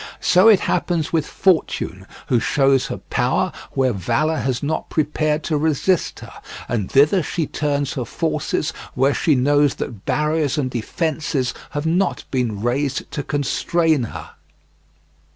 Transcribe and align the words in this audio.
So 0.19 0.47
it 0.47 0.61
happens 0.61 1.13
with 1.13 1.27
fortune, 1.27 2.07
who 2.25 2.39
shows 2.39 2.87
her 2.87 2.97
power 3.11 3.51
where 3.73 3.93
valour 3.93 4.37
has 4.37 4.63
not 4.63 4.89
prepared 4.89 5.43
to 5.43 5.57
resist 5.59 6.21
her, 6.21 6.33
and 6.67 6.91
thither 6.91 7.21
she 7.21 7.45
turns 7.45 7.93
her 7.93 8.05
forces 8.05 8.73
where 8.95 9.13
she 9.13 9.35
knows 9.35 9.75
that 9.75 10.03
barriers 10.05 10.57
and 10.57 10.71
defences 10.71 11.53
have 11.77 11.85
not 11.85 12.23
been 12.31 12.63
raised 12.63 13.11
to 13.11 13.21
constrain 13.21 14.05
her. 14.05 14.31